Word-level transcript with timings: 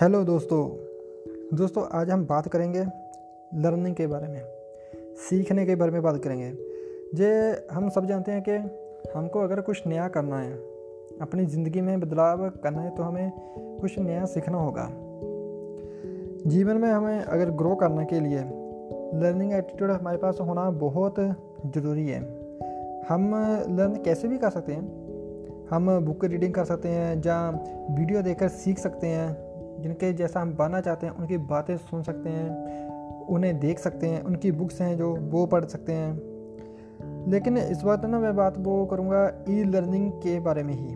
Hello 0.00 0.22
दोस्तों। 0.24 0.58
दोस्तों, 1.56 1.82
आज 1.92 2.10
हम 2.10 2.24
बात 2.26 2.46
करेंगे 2.48 2.84
लर्निंग 3.54 3.94
के 3.94 4.06
बारे 4.06 4.28
में, 4.28 4.42
सीखने 5.18 5.64
के 5.66 5.74
बारे 5.74 5.92
में 5.92 6.02
बात 6.02 6.20
करेंगे। 6.24 6.52
जे 7.14 7.28
हम 7.72 7.88
सब 7.88 8.06
जानते 8.06 8.32
हैं 8.32 8.42
कि 8.42 8.52
हमको 9.16 9.40
अगर 9.40 9.60
कुछ 9.60 9.86
नया 9.86 10.06
करना 10.08 10.38
है, 10.38 10.52
अपनी 11.20 11.44
ज़िंदगी 11.46 11.80
में 11.80 12.00
बदलाव 12.00 12.48
करना 12.62 12.82
है 12.82 12.90
तो 12.90 13.02
हमें 13.02 13.32
कुछ 13.80 13.98
नया 13.98 14.24
सीखना 14.24 14.58
होगा। 14.58 14.86
जीवन 16.46 16.76
में 16.76 16.88
हमें 16.90 17.20
अगर 17.20 17.50
ग्रो 17.50 17.74
करने 17.74 18.04
के 18.04 18.20
लिए 18.20 18.44
लर्निंग 19.20 19.52
एटीट्यूड 19.52 19.90
हमारे 19.90 20.18
पास 20.18 20.38
होना 20.40 20.70
बहुत 20.70 21.20
ज़रूरी 21.20 22.06
है। 22.08 22.20
हम 23.08 23.30
लर्न 23.70 24.02
कैसे 24.04 24.28
भी 24.28 24.38
कर 24.38 24.50
सकते 24.50 24.72
हैं। 24.72 25.68
हम 25.70 25.98
बुक 26.00 26.24
रीडिंग 26.24 26.54
कर 26.54 26.64
सकते 26.64 26.88
हैं 26.88 27.20
जहाँ 27.20 27.52
वीडियो 27.90 28.22
देखकर 28.22 28.48
सीख 28.48 28.78
सकते 28.78 29.06
हैं। 29.06 29.49
जिनके 29.78 30.12
जैसा 30.12 30.40
हम 30.40 30.54
बनना 30.54 30.80
चाहते 30.80 31.06
हैं, 31.06 31.14
उनकी 31.14 31.36
बातें 31.36 31.76
सुन 31.76 32.02
सकते 32.02 32.28
हैं, 32.28 32.70
उन्हें 33.26 33.60
देख 33.60 33.78
सकते 33.78 34.06
हैं, 34.06 34.22
उनकी 34.22 34.52
बुक्स 34.52 34.80
हैं 34.80 34.96
जो 34.96 35.16
वो 35.16 35.46
पढ़ 35.46 35.64
सकते 35.64 35.92
हैं। 35.92 36.30
लेकिन 37.28 37.56
इस 37.58 37.82
बात 37.82 38.04
ना 38.04 38.18
मैं 38.18 38.36
बात 38.36 38.54
वो 38.58 38.86
करूँगा 38.86 39.32
ई 39.48 39.64
लर्निंग 39.64 40.12
के 40.12 40.40
बारे 40.40 40.62
में 40.62 40.74
ही। 40.74 40.94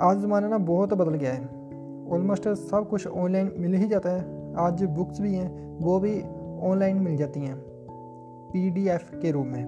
आज 0.00 0.18
ज़माना 0.18 0.48
ना 0.48 0.58
बहुत 0.58 0.94
बदल 0.94 1.14
गया 1.14 1.32
है। 1.32 1.44
ऑलमोस्ट 2.10 2.48
सब 2.48 2.88
कुछ 2.88 3.06
ऑनलाइन 3.06 3.52
मिल 3.58 3.74
ही 3.74 3.88
जाता 3.88 4.10
है। 4.10 4.54
आज 4.56 4.84
बुक्स 4.84 5.20
भी 5.20 5.34
हैं, 5.34 5.78
वो 5.82 6.00
भी 6.00 6.22
ऑनलाइन 6.60 6.96
मिल 6.96 7.16
जाती 7.16 7.40
हैं 7.40 7.56
पीडीएफ 8.52 9.10
के 9.14 9.30
रूप 9.30 9.46
में। 9.46 9.64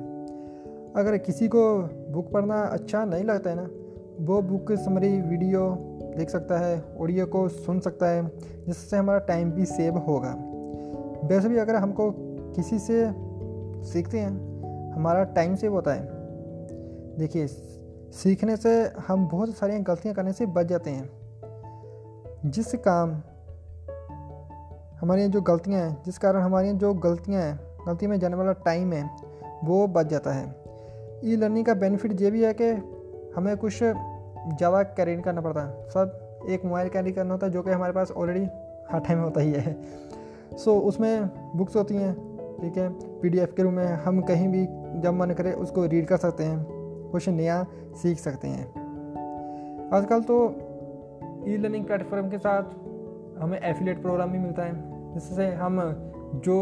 अगर 0.97 1.19
किसी 1.19 1.49
को 1.49 1.79
बुक 2.13 2.33
पढ़ना 2.33 2.63
अच्छा 2.63 3.05
नहीं 3.05 3.25
लगता 3.25 3.51
है 3.51 3.57
ना 3.57 3.69
वो 4.21 4.43
बुक 4.43 4.73
समरी 4.73 5.21
वीडियो 5.21 5.77
देख 6.17 6.31
सकता 6.31 6.59
है 6.59 6.85
ऑडियो 7.01 7.27
को 7.27 7.49
सुन 7.49 7.81
सकता 7.81 8.07
है, 8.07 8.27
जिससे 8.67 8.97
हमारा 8.97 9.19
टाइम 9.19 9.53
भी 9.53 9.65
सेव 9.65 9.99
होगा। 9.99 10.35
वैसे 11.27 11.49
भी 11.49 11.57
अगर 11.57 11.77
हमको 11.77 12.15
किसी 12.53 12.79
से 12.79 13.13
सीखते 13.85 14.19
हैं, 14.19 14.31
हमारा 14.93 15.25
टाइम 15.25 15.55
सेव 15.55 15.73
होता 15.73 15.93
है। 15.93 16.09
देखिए, 17.19 17.47
सीखने 18.13 18.57
से 18.57 18.93
हम 19.09 19.29
बहुत 19.29 19.57
सारी 19.57 19.79
गलतियाँ 19.79 20.15
करने 20.15 20.33
से 20.33 20.47
बच 20.47 20.67
जाते 20.67 20.91
हैं। 20.91 21.11
जिस 22.51 22.73
काम 22.75 23.23
हमारी 25.01 25.29
जो 25.29 25.41
गलतियाँ 25.41 25.81
हैं, 25.81 26.03
जिस 26.07 26.19
कारण 26.19 26.41
हमारी 26.41 26.73
जो 26.73 26.95
गलतियाँ 26.95 27.43
हैं, 27.43 27.61
गलती 27.87 28.07
में 28.07 28.21
जाने 28.21 28.37
वाला 28.37 28.53
टाइम 28.53 28.93
है, 28.93 29.11
वो 29.65 29.87
बच 29.87 30.07
जाता 30.07 30.33
है। 30.33 30.65
ई 31.25 31.37
लर्निंग 31.37 31.67
का 31.67 31.75
बेनिफिट 31.75 32.21
ये 32.21 32.31
भी 32.31 32.45
है 32.45 32.55
कि 32.61 32.94
हमें 33.37 33.57
कुछ 33.57 33.79
ज़्यादा 33.79 34.83
कैरी 34.83 35.17
करना 35.23 35.41
पड़ता 35.41 35.61
है। 35.61 35.89
सब 35.91 36.47
एक 36.51 36.65
मोबाइल 36.65 36.89
कैरी 36.89 37.13
करना 37.13 37.33
होता 37.33 37.47
है 37.47 37.53
जो 37.53 37.63
कि 37.63 37.71
हमारे 37.71 37.93
पास 37.93 38.11
ऑलरेडी 38.13 38.45
हर 38.91 39.01
टाइम 39.01 39.19
होता 39.21 39.41
ही 39.41 39.53
है। 39.53 39.73
सो 40.55 40.71
so, 40.71 40.81
उसमें 40.81 41.31
बुक्स 41.57 41.77
होती 41.77 41.95
हैं 41.97 42.15
ठीक 42.61 42.77
है? 42.77 42.89
पीडीएफ 43.21 43.53
के 43.57 43.63
रूप 43.63 43.73
में 43.73 43.87
हम 44.05 44.21
कहीं 44.23 44.49
भी 44.49 44.67
जब 45.01 45.15
मन 45.15 45.31
करे 45.31 45.53
उसको 45.55 45.85
रीड 45.87 46.07
कर 46.07 46.17
सकते 46.17 46.45
हैं 46.45 47.11
कुछ 47.13 47.29
नया 47.29 47.63
सीख 47.97 48.19
सकते 48.19 48.49
हैं। 48.49 48.67
आजकल 49.93 50.23
तो 50.23 50.37
ई 51.49 51.57
लर्निंग 51.57 51.85
प्लेटफॉर्म 51.85 52.31
के 52.31 52.39
साथ 52.39 52.63
हमें 53.39 53.59
एफिलेट 53.61 54.03
प्रोग्राम 54.03 54.33
भी 54.33 54.39
मिलता 54.39 54.63
है 54.63 55.13
जिससे 55.15 55.47
हम 55.55 55.81
जो 56.45 56.57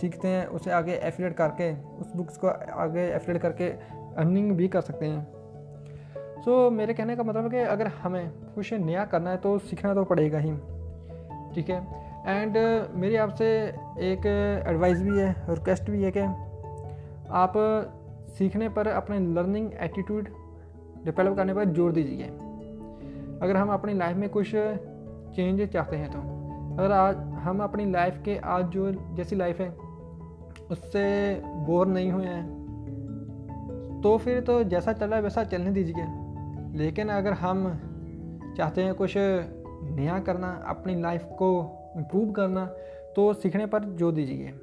सीखते 0.00 0.28
हैं 0.28 0.46
उसे 0.46 0.70
आगे 0.70 0.94
एफिलेट 1.04 1.34
करके 1.34 1.72
उस 2.00 2.12
बुक्स 2.16 2.36
को 2.36 2.48
आगे 2.78 3.06
एफिलेट 3.08 3.42
करके 3.42 3.68
अर्निंग 4.16 4.50
भी 4.52 4.68
कर 4.68 4.80
सकते 4.80 5.06
हैं। 5.06 5.35
सो 6.46 6.52
so, 6.66 6.72
मेरे 6.72 6.94
कहने 6.94 7.14
का 7.16 7.22
मतलब 7.22 7.44
है 7.44 7.50
कि 7.50 7.56
अगर 7.58 7.86
हमें 8.02 8.30
कुछ 8.54 8.72
नया 8.72 9.04
करना 9.04 9.30
है 9.30 9.36
तो 9.36 9.58
सीखना 9.58 9.94
तो 9.94 10.02
पड़ेगा 10.04 10.38
ही। 10.38 10.50
ठीक 11.54 11.70
है? 11.70 11.78
एंड 12.26 12.56
uh, 12.56 12.96
मेरी 12.96 13.16
आपसे 13.16 13.46
एक 14.00 14.26
एडवाइस 14.68 15.00
भी 15.02 15.18
है 15.18 15.34
रिक्वेस्ट 15.48 15.90
भी 15.90 16.02
है 16.02 16.12
कि 16.16 16.20
आप 17.34 17.52
सीखने 18.38 18.68
पर 18.68 18.88
अपने 18.88 19.18
लर्निंग 19.34 19.70
एटीट्यूड 19.80 20.28
डेवलप 21.04 21.36
करने 21.36 21.54
पर 21.54 21.64
ज़ोर 21.68 21.92
दीजिए। 21.92 22.26
अगर 23.42 23.56
हम 23.56 23.68
अपनी 23.68 23.94
लाइफ 23.94 24.16
में 24.16 24.28
कुछ 24.28 24.50
चेंज 24.50 25.62
चाहते 25.62 25.96
हैं 25.96 26.10
तो। 26.10 26.18
अगर 26.78 26.92
आज 26.92 27.16
हम 27.44 27.62
अपनी 27.62 27.90
लाइफ 27.92 28.20
के 28.24 28.36
आज 28.48 28.68
जो 28.68 28.90
जैसी 29.16 29.36
लाइफ 29.36 29.60
है 29.60 29.68
उससे 30.70 31.04
बोर 31.66 31.86
नहीं 31.86 32.12
हुए 32.12 32.26
हैं 32.26 34.00
तो 34.02 34.16
फिर 34.18 34.40
तो 34.40 34.62
जैसा 34.64 34.92
चल 34.92 35.06
रहा 35.06 35.16
है 35.16 35.22
वैसा 35.22 35.44
चलने 35.44 35.70
दीजिए। 35.70 36.06
लेकिन 36.76 37.08
अगर 37.08 37.32
हम 37.32 37.64
चाहते 38.56 38.82
हैं 38.82 38.94
कुछ 38.94 39.14
नया 39.16 40.18
करना, 40.18 40.48
अपनी 40.66 41.00
लाइफ 41.02 41.24
को 41.32 41.48
इम्प्रूव 41.96 42.32
करना 42.32 42.64
तो 43.16 43.32
सीखने 43.32 43.66
पर 43.66 43.84
ज़ोर 43.96 44.12
दीजिए। 44.12 44.54